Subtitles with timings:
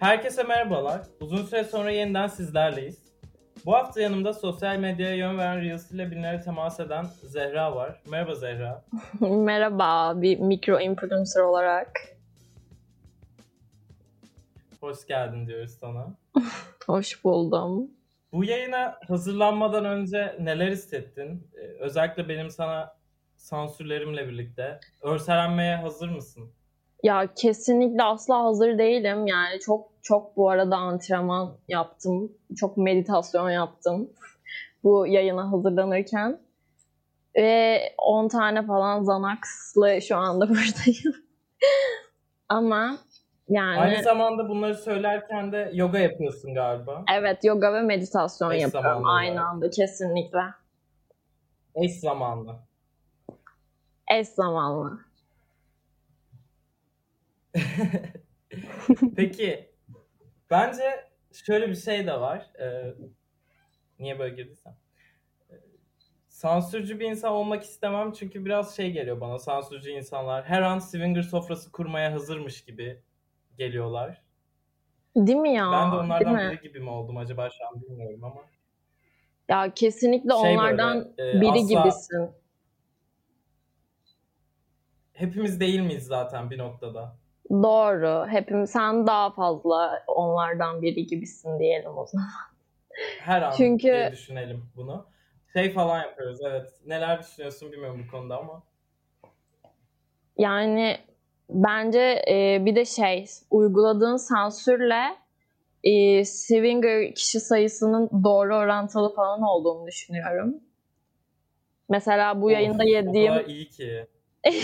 [0.00, 1.02] Herkese merhabalar.
[1.20, 2.98] Uzun süre sonra yeniden sizlerleyiz.
[3.66, 8.02] Bu hafta yanımda sosyal medyaya yön veren Reels ile binlere temas eden Zehra var.
[8.10, 8.84] Merhaba Zehra.
[9.20, 12.00] Merhaba, bir mikro influencer olarak.
[14.80, 16.14] Hoş geldin diyoruz sana.
[16.86, 17.90] Hoş buldum.
[18.32, 21.48] Bu yayına hazırlanmadan önce neler hissettin?
[21.54, 22.96] Ee, özellikle benim sana
[23.36, 24.80] sansürlerimle birlikte.
[25.02, 26.52] Örselenmeye hazır mısın?
[27.02, 29.26] Ya kesinlikle asla hazır değilim.
[29.26, 32.32] Yani çok çok bu arada antrenman yaptım.
[32.56, 34.10] Çok meditasyon yaptım.
[34.84, 36.40] Bu yayına hazırlanırken.
[37.36, 41.14] Ve 10 tane falan Xanax'lı şu anda buradayım.
[42.48, 42.98] Ama
[43.48, 47.04] yani Aynı zamanda bunları söylerken de yoga yapıyorsun galiba.
[47.18, 49.46] evet yoga ve meditasyon Eş yapıyorum aynı olarak.
[49.46, 50.40] anda kesinlikle.
[51.74, 52.56] Eş zamanlı.
[54.10, 54.98] Eş zamanlı.
[59.16, 59.70] Peki
[60.50, 62.50] bence şöyle bir şey de var.
[62.60, 62.94] Ee,
[63.98, 64.76] niye böyle girdiysem.
[65.50, 65.54] Ee,
[66.28, 69.38] sansürcü bir insan olmak istemem çünkü biraz şey geliyor bana.
[69.38, 73.02] Sansürcü insanlar her an swinger sofrası kurmaya hazırmış gibi
[73.58, 74.22] geliyorlar.
[75.16, 75.72] Değil mi ya?
[75.72, 78.40] ben de onlardan biri gibi mi oldum acaba şu an bilmiyorum ama.
[79.48, 82.30] Ya kesinlikle Şey onlardan böyle, e, biri asla- gibisin.
[85.12, 87.16] Hepimiz değil miyiz zaten bir noktada?
[87.50, 88.26] Doğru.
[88.30, 92.28] Hepimiz sen daha fazla onlardan biri gibisin diyelim o zaman.
[93.20, 95.06] Her an Çünkü- diye düşünelim bunu.
[95.52, 96.70] Şey falan yapıyoruz evet.
[96.86, 98.62] Neler düşünüyorsun bilmiyorum bu konuda ama.
[100.38, 100.98] Yani
[101.50, 105.16] bence e, bir de şey uyguladığın sansürle
[105.84, 110.54] e, swinger kişi sayısının doğru orantılı falan olduğunu düşünüyorum.
[111.88, 114.06] Mesela bu yayında Of, yediğim iyi ki.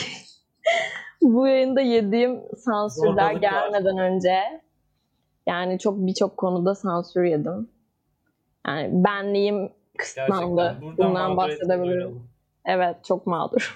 [1.25, 3.41] bu yayında yediğim sansürler Zorbalık var.
[3.41, 4.63] gelmeden önce
[5.47, 7.69] yani çok birçok konuda sansür yedim.
[8.67, 10.79] Yani benliğim kısıtlandı.
[10.99, 12.29] Bundan bahsedebilirim.
[12.65, 13.75] Evet çok mağdur.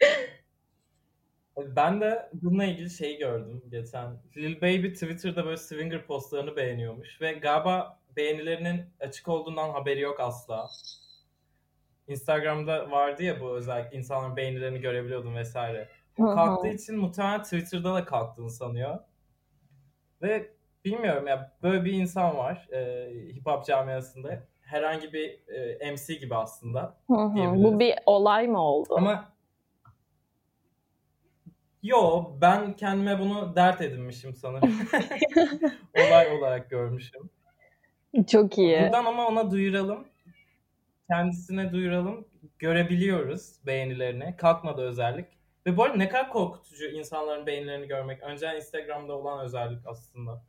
[1.58, 4.16] Ben de bununla ilgili şeyi gördüm geçen.
[4.36, 10.68] Lil Baby Twitter'da böyle swinger postlarını beğeniyormuş ve galiba beğenilerinin açık olduğundan haberi yok asla.
[12.08, 15.88] Instagram'da vardı ya bu özellikle insanların beğenilerini görebiliyordum vesaire.
[16.16, 18.98] Kalktığı için muhtemelen Twitter'da da kalktığını sanıyor.
[20.22, 20.50] Ve
[20.84, 24.42] bilmiyorum ya böyle bir insan var e, hip hop camiasında.
[24.60, 26.96] Herhangi bir e, MC gibi aslında.
[27.06, 27.34] Hı hı.
[27.34, 27.64] diyebiliriz.
[27.64, 28.94] Bu bir olay mı oldu?
[28.96, 29.32] Ama
[31.82, 34.70] yo ben kendime bunu dert edinmişim sanırım.
[36.08, 37.30] Olay olarak görmüşüm.
[38.26, 38.80] Çok iyi.
[38.80, 40.06] Buradan ama ona duyuralım.
[41.10, 42.28] Kendisine duyuralım.
[42.58, 44.36] Görebiliyoruz beğenilerini.
[44.36, 45.26] Kalkmadı özellik.
[45.66, 48.22] Ve bu arada ne kadar korkutucu insanların beğenilerini görmek.
[48.22, 50.40] Önceden Instagram'da olan özellik aslında.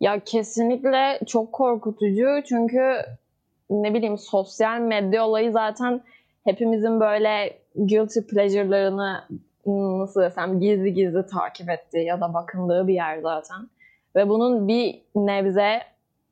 [0.00, 2.96] Ya kesinlikle çok korkutucu çünkü
[3.70, 6.00] ne bileyim sosyal medya olayı zaten
[6.44, 9.24] hepimizin böyle guilty pleasure'larını
[9.64, 13.68] hmm, nasıl desem gizli gizli takip ettiği ya da bakındığı bir yer zaten.
[14.16, 15.80] Ve bunun bir nebze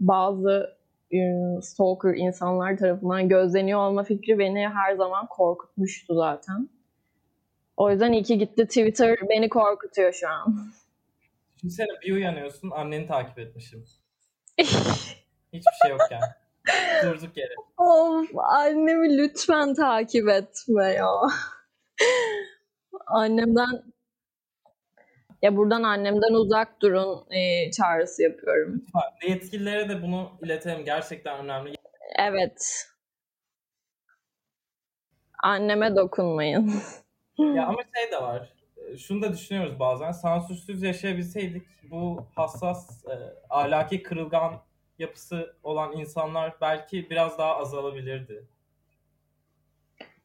[0.00, 0.76] bazı
[1.14, 6.69] ım, stalker insanlar tarafından gözleniyor olma fikri beni her zaman korkutmuştu zaten.
[7.80, 10.72] O yüzden iyi ki gitti Twitter beni korkutuyor şu an.
[11.56, 13.84] Düşünsene bir uyanıyorsun anneni takip etmişim.
[15.52, 16.20] Hiçbir şey yokken.
[17.04, 17.54] Durduk yere.
[17.76, 21.08] Of annemi lütfen takip etme ya.
[23.06, 23.82] Annemden
[25.42, 28.82] ya buradan annemden uzak durun e, çağrısı yapıyorum.
[28.82, 29.28] Lütfen.
[29.28, 30.84] Yetkililere de bunu iletelim.
[30.84, 31.74] Gerçekten önemli.
[32.18, 32.88] Evet.
[35.42, 36.72] Anneme dokunmayın.
[37.38, 38.52] Ya ama şey de var.
[38.76, 40.12] e, Şunu da düşünüyoruz bazen.
[40.12, 43.14] Sansürsüz yaşayabilseydik bu hassas, e,
[43.50, 44.60] ahlaki kırılgan
[44.98, 48.44] yapısı olan insanlar belki biraz daha azalabilirdi.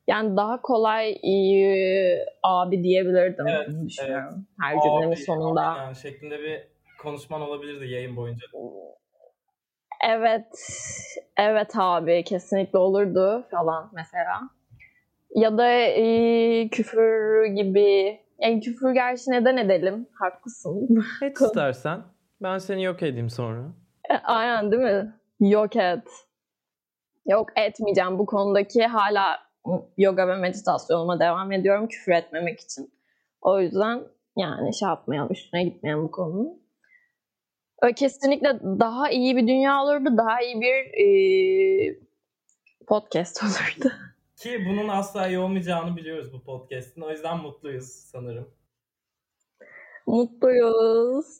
[0.07, 4.47] Yani daha kolay e, abi diyebilirdim Evet, düşünüyorum.
[4.61, 5.61] Her Abi, cümlemin sonunda.
[5.61, 6.67] aynen şeklinde bir
[7.01, 8.45] konuşman olabilirdi yayın boyunca.
[10.07, 10.47] Evet,
[11.37, 14.41] evet abi kesinlikle olurdu falan mesela.
[15.35, 18.19] Ya da e, küfür gibi.
[18.39, 20.07] Yani küfür gerçi neden edelim?
[20.13, 21.05] Haklısın.
[21.21, 22.01] Et istersen.
[22.41, 23.63] Ben seni yok edeyim sonra.
[24.23, 25.13] Aynen değil mi?
[25.39, 26.07] Yok et.
[27.25, 28.19] Yok etmeyeceğim.
[28.19, 29.39] Bu konudaki hala
[29.97, 32.93] yoga ve meditasyonuma devam ediyorum küfür etmemek için.
[33.41, 34.03] O yüzden
[34.37, 36.65] yani şey yapmayalım, üstüne gitmeyelim bu konunun.
[37.95, 41.99] Kesinlikle daha iyi bir dünya olurdu, daha iyi bir e,
[42.87, 43.93] podcast olurdu.
[44.45, 47.01] Ki bunun asla iyi olmayacağını biliyoruz bu podcast'in.
[47.01, 48.49] O yüzden mutluyuz sanırım.
[50.07, 51.39] Mutluyuz.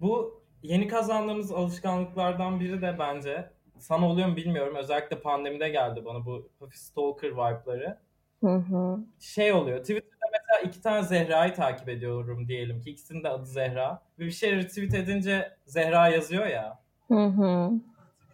[0.00, 4.76] Bu yeni kazandığımız alışkanlıklardan biri de bence sana oluyor mu bilmiyorum.
[4.76, 7.98] Özellikle pandemide geldi bana bu hafif stalker vibe'ları.
[8.40, 8.98] Hı hı.
[9.20, 9.78] Şey oluyor.
[9.78, 12.90] Twitter'da mesela iki tane Zehra'yı takip ediyorum diyelim ki.
[12.90, 14.02] ikisinin de adı Zehra.
[14.18, 16.82] Ve bir şey retweet edince Zehra yazıyor ya.
[17.08, 17.72] Hı hı.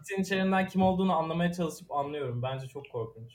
[0.02, 2.42] Tweet'in içeriğinden kim olduğunu anlamaya çalışıp anlıyorum.
[2.42, 3.32] Bence çok korkunç.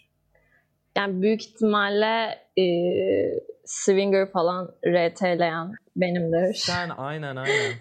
[0.97, 2.65] Yani büyük ihtimalle e,
[3.65, 6.53] Swinger falan RT'leyen benimdir.
[6.53, 7.73] Sen aynen aynen.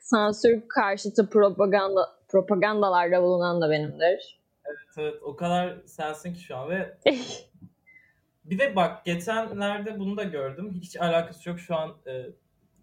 [0.00, 4.40] Sansür karşıtı propaganda propagandalarda bulunan da benimdir.
[4.66, 6.98] Evet, evet o kadar sensin ki şu an ve
[8.44, 10.72] bir de bak geçenlerde bunu da gördüm.
[10.82, 12.26] Hiç alakası yok şu an e,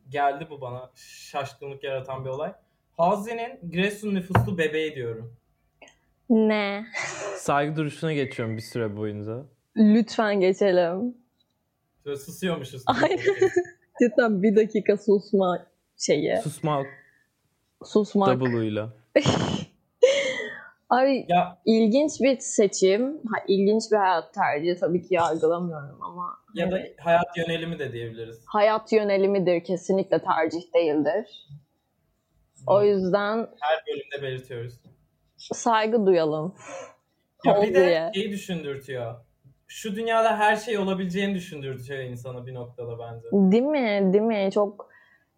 [0.10, 2.54] geldi bu bana şaşkınlık yaratan bir olay.
[3.02, 5.34] Hazi'nin Giresun nüfuslu bebeği diyorum.
[6.30, 6.86] Ne?
[7.38, 9.46] Saygı duruşuna geçiyorum bir süre boyunca.
[9.78, 11.18] Lütfen geçelim.
[12.06, 12.84] Böyle susuyormuşuz.
[12.86, 13.18] Aynen.
[14.02, 15.68] Cidden bir dakika susma
[15.98, 16.38] şeyi.
[16.38, 16.86] Susmak
[17.86, 18.40] Susmak.
[18.40, 18.90] double'uyla.
[20.90, 23.08] Ay ya ilginç bir seçim.
[23.08, 28.42] Ha, ilginç bir hayat tercihi tabii ki yargılamıyorum ama ya da hayat yönelimi de diyebiliriz.
[28.46, 31.48] hayat yönelimidir kesinlikle tercih değildir.
[32.68, 34.74] O yüzden Her bölümde belirtiyoruz.
[35.38, 36.56] saygı duyalım.
[37.46, 38.12] Ya bir de ya.
[38.16, 39.16] şeyi düşündürtüyor.
[39.68, 43.52] Şu dünyada her şey olabileceğini düşündürtüyor insana bir noktada bence.
[43.52, 44.14] Değil mi?
[44.14, 44.50] Değil mi?
[44.54, 44.90] Çok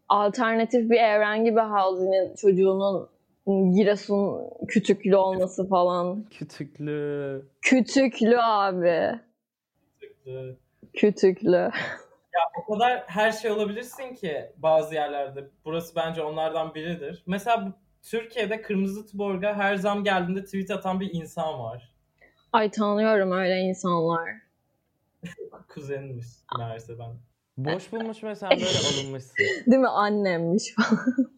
[0.09, 3.09] alternatif bir evren gibi Halsey'nin çocuğunun
[3.75, 6.23] Giresun kütüklü olması falan.
[6.29, 7.45] Kütüklü.
[7.61, 9.19] Kütüklü abi.
[10.27, 10.55] Ee,
[10.93, 11.69] Kütüklü.
[12.55, 15.49] O kadar her şey olabilirsin ki bazı yerlerde.
[15.65, 17.23] Burası bence onlardan biridir.
[17.27, 17.71] Mesela bu,
[18.03, 21.93] Türkiye'de Kırmızı Tuborg'a her zam geldiğinde tweet atan bir insan var.
[22.53, 24.29] Ay tanıyorum öyle insanlar.
[25.67, 26.27] Kuzenmiş
[26.57, 27.15] meğerse ben.
[27.57, 29.35] Boş bulmuş ve sen böyle alınmışsın.
[29.65, 29.87] Değil mi?
[29.87, 31.33] Annemmiş falan.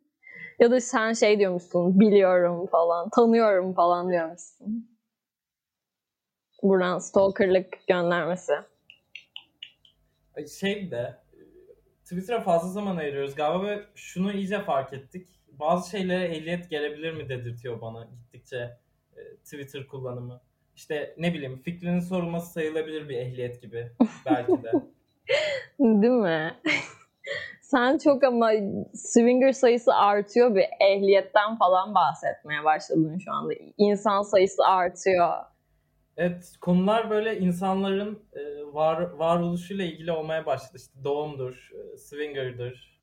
[0.59, 4.99] ya da sen şey diyormuşsun, biliyorum falan, tanıyorum falan diyormuşsun.
[6.62, 8.53] Buradan stalkerlık göndermesi.
[10.61, 11.38] Şey de e,
[12.03, 15.29] Twitter'a fazla zaman ayırıyoruz galiba ve şunu iyice fark ettik.
[15.49, 18.56] Bazı şeylere ehliyet gelebilir mi dedirtiyor bana gittikçe
[19.17, 20.41] e, Twitter kullanımı.
[20.77, 23.91] İşte ne bileyim fikrinin sorulması sayılabilir bir ehliyet gibi
[24.27, 24.73] belki de.
[25.81, 26.55] Değil mi?
[27.62, 28.50] Sen çok ama
[28.94, 33.55] swinger sayısı artıyor bir ehliyetten falan bahsetmeye başladın şu anda.
[33.79, 35.35] İnsan sayısı artıyor.
[36.17, 38.43] Evet konular böyle insanların e,
[38.75, 40.77] var varoluşuyla ilgili olmaya başladı.
[40.77, 43.01] İşte doğumdur, e, swinger'dır.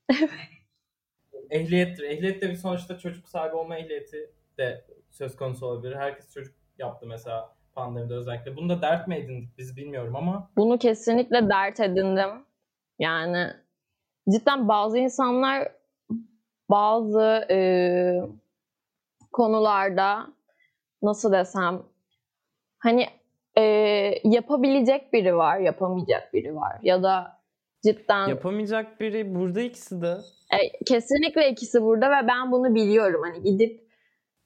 [1.49, 2.03] Ehliyettir.
[2.03, 5.95] Ehliyet de bir sonuçta çocuk sahibi olma ehliyeti de söz konusu olabilir.
[5.95, 8.55] Herkes çocuk yaptı mesela pandemide özellikle.
[8.55, 12.45] Bunu da dert mi edindik biz bilmiyorum ama Bunu kesinlikle dert edindim.
[12.99, 13.47] Yani
[14.31, 15.71] cidden bazı insanlar
[16.69, 17.57] bazı e,
[19.31, 20.27] konularda
[21.01, 21.83] nasıl desem
[22.83, 23.05] hani
[23.57, 23.61] e,
[24.23, 26.79] yapabilecek biri var, yapamayacak biri var.
[26.81, 27.39] Ya da
[27.83, 30.17] cidden Yapamayacak biri burada ikisi de.
[30.53, 33.21] e, kesinlikle ikisi burada ve ben bunu biliyorum.
[33.23, 33.83] Hani gidip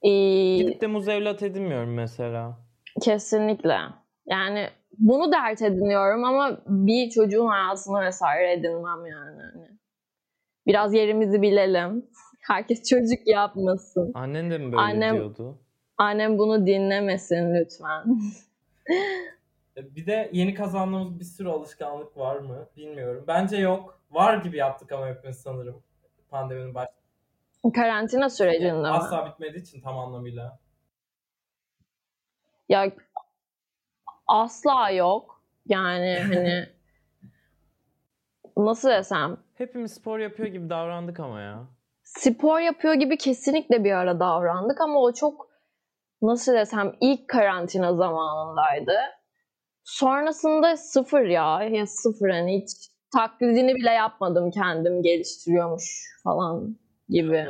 [0.02, 0.10] e,
[0.58, 2.58] Gidip de muz evlat edinmiyorum mesela.
[3.02, 3.78] Kesinlikle.
[4.26, 4.68] Yani
[4.98, 9.42] bunu dert ediniyorum ama bir çocuğun hayatını vesaire edinmem yani.
[9.54, 9.68] Hani
[10.68, 12.06] Biraz yerimizi bilelim.
[12.48, 14.12] Herkes çocuk yapmasın.
[14.14, 15.60] Annen de mi böyle Annem- diyordu?
[15.98, 18.04] Annem bunu dinlemesin lütfen.
[19.78, 23.24] e, bir de yeni kazandığımız bir sürü alışkanlık var mı bilmiyorum.
[23.28, 24.00] Bence yok.
[24.12, 25.84] Var gibi yaptık ama hepimiz sanırım
[26.30, 26.90] pandeminin baş
[27.76, 28.88] Karantina sürecinde mi?
[28.88, 30.60] asla bitmediği için tam anlamıyla.
[32.70, 32.92] Ya
[34.28, 35.42] asla yok.
[35.68, 36.70] Yani hani
[38.58, 41.64] nasıl desem Hepimiz spor yapıyor gibi davrandık ama ya.
[42.04, 45.47] spor yapıyor gibi kesinlikle bir ara davrandık ama o çok
[46.22, 48.94] nasıl desem ilk karantina zamanındaydı.
[49.84, 51.64] Sonrasında sıfır ya.
[51.64, 52.70] Ya sıfır hani hiç
[53.14, 56.78] taklidini bile yapmadım kendim geliştiriyormuş falan
[57.10, 57.46] gibi.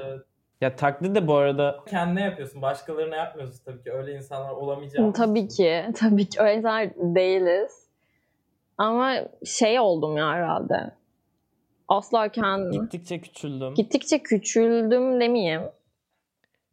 [0.61, 2.61] Ya taklit de bu arada kendine yapıyorsun.
[2.61, 3.91] Başkalarına yapmıyorsun tabii ki.
[3.91, 5.85] Öyle insanlar olamayacağımız Tabii ki.
[5.95, 7.87] Tabii ki öyle insanlar değiliz.
[8.77, 10.91] Ama şey oldum ya herhalde.
[11.87, 12.81] Asla kendim.
[12.81, 13.73] gittikçe küçüldüm.
[13.73, 15.61] Gittikçe küçüldüm demeyeyim.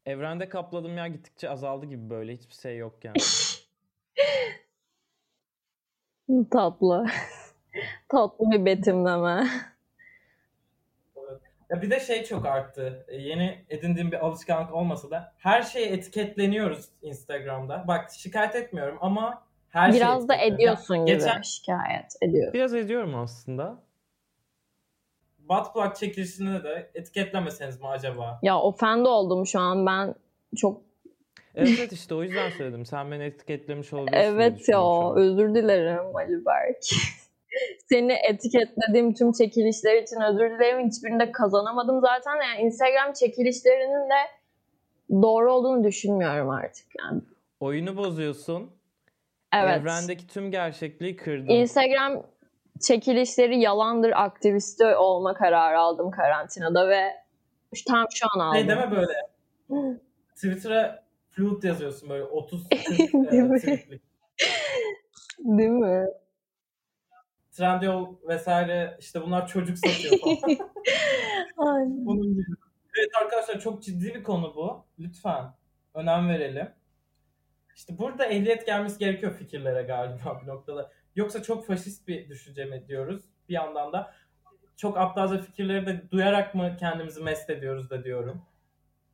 [0.06, 2.32] Evrende kapladığım yer gittikçe azaldı gibi böyle.
[2.32, 3.16] Hiçbir şey yok yani.
[6.50, 7.06] Tatlı.
[8.08, 9.46] Tatlı bir betimleme.
[11.70, 13.06] Ya bir de şey çok arttı.
[13.08, 17.84] E, Yeni edindiğim bir alışkanlık olmasa da her şeye etiketleniyoruz Instagram'da.
[17.88, 22.54] Bak şikayet etmiyorum ama her şey Biraz da ediyorsun Ya gibi Geçen şikayet ediyorsun.
[22.54, 23.82] Biraz ediyorum aslında.
[25.48, 28.38] Butt plug çekilişini de etiketlemeseniz mi acaba?
[28.42, 30.14] Ya ofend oldum şu an ben
[30.56, 30.82] çok
[31.54, 32.86] Evet işte o yüzden söyledim.
[32.86, 36.76] Sen beni etiketlemiş olabilirsin evet ya özür dilerim Ali Berk.
[37.88, 40.88] Seni etiketlediğim tüm çekilişler için özür dilerim.
[40.88, 42.36] Hiçbirinde kazanamadım zaten.
[42.36, 44.20] Yani Instagram çekilişlerinin de
[45.22, 47.20] doğru olduğunu düşünmüyorum artık yani.
[47.60, 48.70] Oyunu bozuyorsun.
[49.54, 49.80] Evet.
[49.80, 51.48] Evrendeki tüm gerçekliği kırdın.
[51.48, 52.22] Instagram
[52.80, 57.24] çekilişleri yalandır aktivisti olma kararı aldım karantinada ve
[57.88, 58.58] tam şu an aldım.
[58.58, 59.12] Şey deme böyle.
[60.34, 62.80] Twitter'a flute yazıyorsun böyle 30 40
[63.32, 63.60] Değil mi?
[63.66, 64.00] e.
[65.38, 66.06] Değil mi?
[67.52, 70.58] Trendyol vesaire işte bunlar çocuk satıyor falan.
[72.06, 72.44] Bunun gibi.
[72.98, 74.84] Evet arkadaşlar çok ciddi bir konu bu.
[74.98, 75.44] Lütfen
[75.94, 76.68] önem verelim.
[77.76, 80.90] İşte burada ehliyet gelmesi gerekiyor fikirlere galiba bir noktada.
[81.16, 83.22] Yoksa çok faşist bir düşünce mi diyoruz?
[83.48, 84.14] Bir yandan da
[84.76, 88.42] çok aptalca fikirleri de duyarak mı kendimizi mest ediyoruz da diyorum.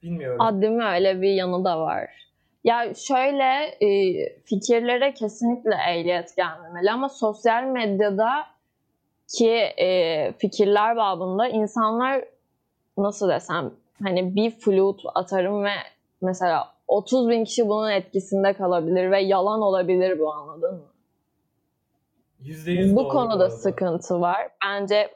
[0.03, 0.41] Bilmiyorum.
[0.41, 0.85] Aa, değil mi?
[0.85, 2.11] Öyle bir yanı da var.
[2.65, 3.89] Ya şöyle e,
[4.45, 8.47] fikirlere kesinlikle ehliyet gelmemeli ama sosyal medyada
[9.29, 12.25] ki e, fikirler babında insanlar
[12.97, 13.71] nasıl desem
[14.03, 15.73] hani bir flute atarım ve
[16.23, 20.87] mesela 30 bin kişi bunun etkisinde kalabilir ve yalan olabilir bu anladın mı?
[22.43, 23.51] %100 bu konuda arada.
[23.51, 24.49] sıkıntı var.
[24.65, 25.11] Bence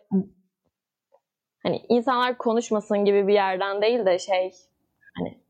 [1.63, 4.53] hani insanlar konuşmasın gibi bir yerden değil de şey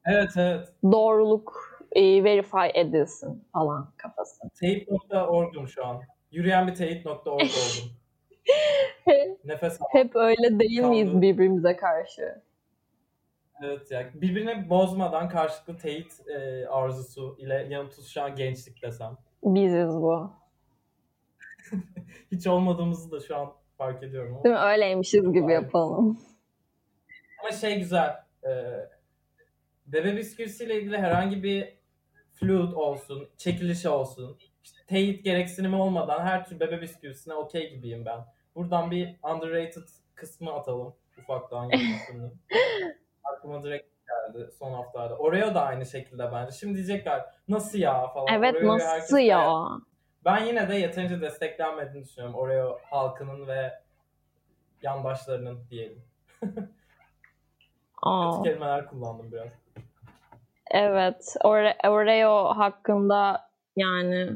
[0.07, 0.69] Evet evet.
[0.93, 1.53] doğruluk
[1.93, 4.49] e, verify edilsin falan kafası.
[4.61, 6.01] Teyit.org'um şu an.
[6.31, 7.91] Yürüyen bir teyit.org oldum.
[9.45, 9.87] Nefes al.
[9.91, 11.23] Hep öyle değil miyiz Kaldı.
[11.23, 12.43] birbirimize karşı?
[13.63, 14.11] Evet ya.
[14.15, 19.17] Birbirini bozmadan karşılıklı teyit e, arzusu ile yanıp tutuşan gençlik desem.
[19.45, 20.33] Biziz bu.
[22.33, 24.45] Hiç olmadığımızı da şu an fark ediyorum ama.
[24.45, 24.61] Değil mi?
[24.61, 25.55] Öyleymişiz gibi Aynen.
[25.55, 26.21] yapalım.
[27.41, 28.17] Ama şey güzel.
[28.45, 28.51] E,
[29.87, 31.79] bebe bisküvisiyle ilgili herhangi bir
[32.33, 38.21] flute olsun, çekilişi olsun, işte teyit gereksinimi olmadan her tür bebe bisküvisine okey gibiyim ben.
[38.55, 41.71] Buradan bir underrated kısmı atalım ufaktan.
[43.45, 45.17] Aklıma direkt geldi son haftalarda.
[45.19, 46.53] Oreo da aynı şekilde bence.
[46.53, 48.35] Şimdi diyecekler nasıl ya falan.
[48.35, 49.39] Evet Oreo'yu nasıl ya?
[49.39, 49.81] beğen-
[50.25, 53.73] Ben yine de yeterince desteklenmediğini düşünüyorum Oreo halkının ve
[54.83, 56.03] yandaşlarının diyelim.
[58.03, 59.49] Aa, Kötü kelimeler kullandım biraz.
[60.71, 61.37] evet.
[61.45, 64.31] Ore- Oreo hakkında yani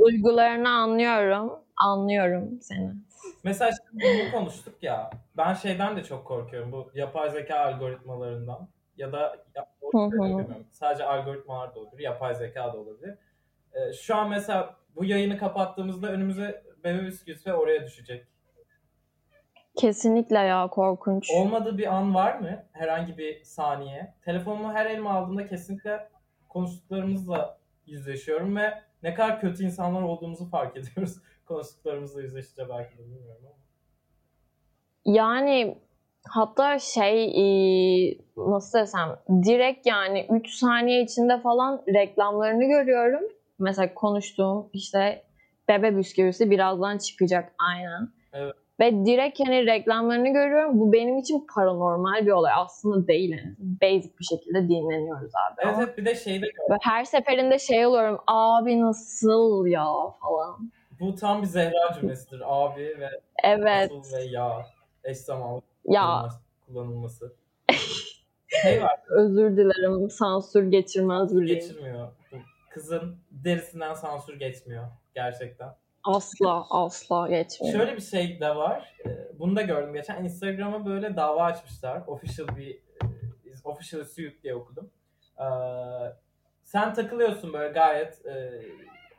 [0.00, 1.52] duygularını anlıyorum.
[1.76, 2.92] Anlıyorum seni.
[3.44, 5.10] Mesela şimdi bunu konuştuk ya.
[5.36, 6.72] Ben şeyden de çok korkuyorum.
[6.72, 8.68] Bu yapay zeka algoritmalarından.
[8.96, 9.68] Ya da ya,
[10.70, 12.02] sadece algoritmalar da olabilir.
[12.02, 13.18] Yapay zeka da olabilir.
[13.72, 18.26] Ee, şu an mesela bu yayını kapattığımızda önümüze bebe bisküvisi ve oraya düşecek.
[19.76, 21.30] Kesinlikle ya korkunç.
[21.34, 22.64] Olmadığı bir an var mı?
[22.72, 24.14] Herhangi bir saniye.
[24.24, 26.08] Telefonumu her elime aldığımda kesinlikle
[26.48, 31.16] konuştuklarımızla yüzleşiyorum ve ne kadar kötü insanlar olduğumuzu fark ediyoruz.
[31.50, 33.54] Konuştuklarımızla yüzleşince belki de bilmiyorum ama.
[35.04, 35.78] Yani
[36.28, 39.08] hatta şey e, nasıl desem
[39.44, 43.22] direkt yani 3 saniye içinde falan reklamlarını görüyorum.
[43.58, 45.24] Mesela konuştuğum işte
[45.68, 48.08] bebe bisküvisi birazdan çıkacak aynen.
[48.32, 48.54] Evet.
[48.80, 50.80] Ve direkt hani reklamlarını görüyorum.
[50.80, 52.52] Bu benim için paranormal bir olay.
[52.56, 53.30] Aslında değil.
[53.30, 53.54] Yani.
[53.58, 55.60] Basic bir şekilde dinleniyoruz abi.
[55.64, 58.18] Evet, evet bir de şeyde ve her seferinde şey oluyorum.
[58.26, 59.86] Abi nasıl ya
[60.20, 60.70] falan.
[61.00, 62.42] Bu tam bir Zehra cümlesidir.
[62.44, 63.10] Abi ve
[63.44, 63.90] Evet.
[64.12, 64.66] ve ya
[65.04, 66.28] eş zamanlı Ya
[66.68, 67.32] kullanılması-
[68.62, 70.10] şey var özür dilerim.
[70.10, 71.60] Sansür geçirmez biriyim.
[71.60, 72.08] geçirmiyor.
[72.70, 75.74] Kızın derisinden sansür geçmiyor gerçekten.
[76.04, 77.74] Asla asla geçmiyor.
[77.76, 78.94] Şöyle bir şey de var.
[79.06, 80.24] Ee, Bunu da gördüm geçen.
[80.24, 82.02] Instagram'a böyle dava açmışlar.
[82.06, 82.80] Official bir e,
[83.64, 84.90] official suit diye okudum.
[85.38, 85.44] Ee,
[86.64, 88.62] sen takılıyorsun böyle gayet e,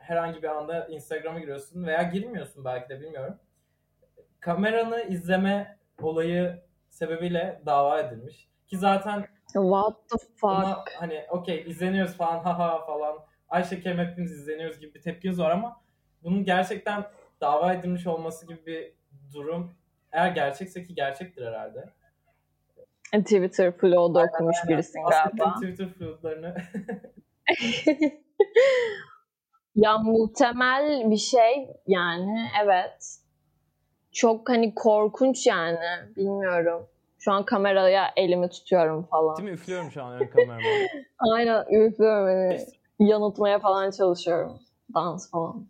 [0.02, 3.38] herhangi bir anda Instagram'a giriyorsun veya girmiyorsun belki de bilmiyorum.
[4.40, 8.48] Kameranı izleme olayı sebebiyle dava edilmiş.
[8.66, 10.92] Ki zaten What the fuck?
[10.98, 13.18] hani okey izleniyoruz falan haha falan.
[13.48, 15.80] Ayşe Kerem hepimiz izleniyoruz gibi bir tepkiniz var ama
[16.22, 17.04] bunun gerçekten
[17.40, 18.94] dava edilmiş olması gibi bir
[19.34, 19.74] durum
[20.12, 21.88] eğer gerçekse ki gerçektir herhalde.
[23.12, 25.54] Twitter flow'da okumuş Aslında galiba.
[25.54, 26.54] Twitter floodlarını
[29.76, 33.18] ya muhtemel bir şey yani evet.
[34.12, 35.78] Çok hani korkunç yani
[36.16, 36.86] bilmiyorum.
[37.18, 39.36] Şu an kameraya elimi tutuyorum falan.
[39.36, 39.54] Değil mi?
[39.54, 40.68] Üflüyorum şu an ön kamerama.
[41.34, 42.66] Aynen üflüyorum hani
[42.98, 44.60] yanıltmaya falan çalışıyorum.
[44.94, 45.66] Dans falan.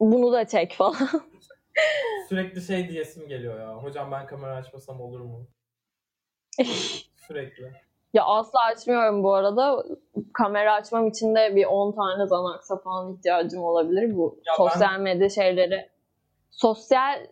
[0.00, 0.96] Bunu da çek falan.
[2.28, 3.76] Sürekli şey diyesim geliyor ya.
[3.76, 5.46] Hocam ben kamera açmasam olur mu?
[7.26, 7.72] Sürekli.
[8.12, 9.84] Ya asla açmıyorum bu arada.
[10.32, 15.28] Kamera açmam için de bir 10 tane Xanax'a falan ihtiyacım olabilir bu Ya sosyal medya
[15.28, 15.90] şeyleri.
[16.50, 17.26] Sosyal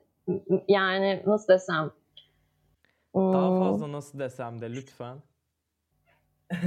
[0.69, 1.91] yani nasıl desem
[3.15, 5.17] Daha hmm, fazla nasıl desem de lütfen.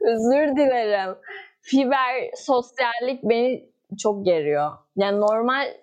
[0.00, 1.16] Özür dilerim.
[1.60, 4.72] Fiber sosyallik beni çok geriyor.
[4.96, 5.74] Yani normal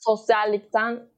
[0.00, 1.08] sosyallikten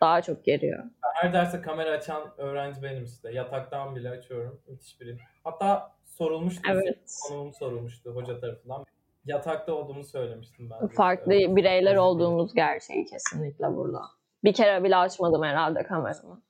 [0.00, 0.84] daha çok geriyor.
[1.14, 3.32] Her derse kamera açan öğrenci benim işte.
[3.32, 4.60] Yataktan bile açıyorum.
[4.68, 5.18] Müthiş biri.
[5.44, 6.62] Hatta sorulmuştu.
[6.70, 7.16] Evet.
[7.28, 8.84] Konumum sorulmuştu hoca tarafından.
[9.24, 10.88] Yatakta olduğumu söylemiştim ben.
[10.88, 10.92] de.
[10.92, 11.56] Farklı Evet.
[11.56, 14.00] bireyler Özür olduğumuz gerçeği kesinlikle burada.
[14.44, 16.42] Bir kere bile açmadım herhalde kameramı.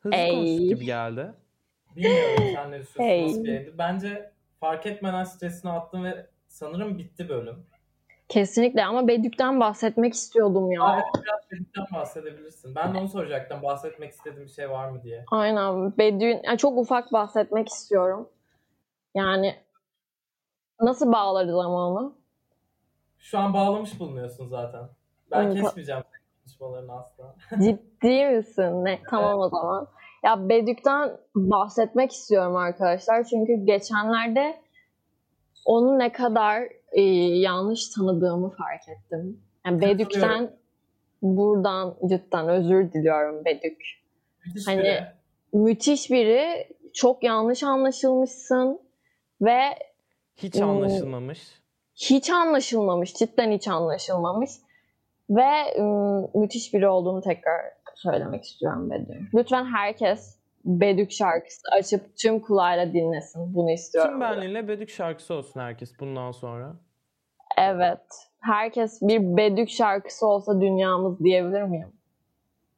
[0.00, 0.30] Hızlı Ey.
[0.34, 1.32] konuştuk gibi geldi.
[1.96, 3.22] Bilmiyorum sen Hey.
[3.26, 3.78] nasıl bir yayındı?
[3.78, 7.66] Bence fark etmeden stresini attım ve sanırım bitti bölüm.
[8.28, 10.82] Kesinlikle ama Bedük'ten bahsetmek istiyordum ya.
[10.82, 12.74] Aa, biraz Bedük'ten bahsedebilirsin.
[12.74, 13.62] Ben de onu soracaktım.
[13.62, 15.24] Bahsetmek istediğim bir şey var mı diye.
[15.30, 15.98] Aynen.
[15.98, 18.28] Bedük'ün yani çok ufak bahsetmek istiyorum.
[19.14, 19.54] Yani
[20.80, 22.14] nasıl bağlarız ama onu?
[23.18, 24.88] Şu an bağlamış bulunuyorsun zaten.
[25.30, 25.60] Ben Evet.
[25.62, 27.34] kesmeyeceğim senin konuşmalarını asla.
[27.64, 28.84] Ciddi misin?
[28.84, 29.00] Ne?
[29.10, 29.88] Tamam o zaman.
[30.24, 33.24] Ya Bedük'ten bahsetmek istiyorum arkadaşlar.
[33.24, 34.60] Çünkü geçenlerde
[35.64, 37.02] onu ne kadar e,
[37.38, 39.40] yanlış tanıdığımı fark ettim.
[39.66, 40.50] Yani Bedük'ten
[41.22, 43.82] buradan cidden özür diliyorum Bedük.
[44.46, 45.00] Müthiş Hani- biri.
[45.52, 46.68] Müthiş biri.
[46.92, 48.80] Çok yanlış anlaşılmışsın
[49.40, 49.58] ve
[50.36, 50.68] Hiç Hmm.
[50.70, 51.40] anlaşılmamış.
[51.94, 53.14] hiç anlaşılmamış.
[53.14, 54.50] Cidden hiç anlaşılmamış.
[55.30, 55.50] Ve
[56.34, 57.60] müthiş biri olduğunu tekrar
[57.94, 59.34] söylemek istiyorum Bedük.
[59.34, 60.35] Lütfen herkes
[60.66, 63.54] Bedük şarkısı açıp tüm kulağıyla dinlesin.
[63.54, 64.10] Bunu istiyorum.
[64.10, 66.76] Kim benliğiyle Bedük şarkısı olsun herkes bundan sonra.
[67.58, 68.28] Evet.
[68.40, 71.92] Herkes bir Bedük şarkısı olsa dünyamız diyebilir miyim?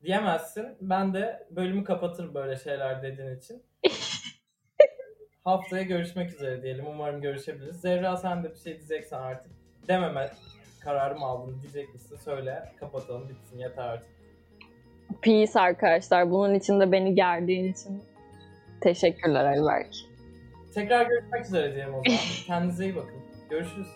[0.02, 0.66] Diyemezsin.
[0.80, 3.62] Ben de bölümü kapatırım böyle şeyler dediğin için.
[5.44, 6.86] Haftaya görüşmek üzere diyelim.
[6.86, 7.80] Umarım görüşebiliriz.
[7.80, 9.52] Zerra sen de bir şey diyeceksen artık.
[9.88, 10.30] Dememe
[10.84, 12.16] kararımı aldın diyecek misin?
[12.16, 12.72] Söyle.
[12.80, 14.17] Kapatalım bitsin yeter artık.
[15.22, 16.30] Peace arkadaşlar.
[16.30, 18.02] Bunun için de beni gerdiğin için
[18.80, 19.94] teşekkürler Ayberk.
[20.74, 22.20] Tekrar görüşmek üzere diyelim o zaman.
[22.46, 23.16] Kendinize iyi bakın.
[23.50, 23.88] Görüşürüz.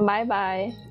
[0.00, 0.85] Bye bye.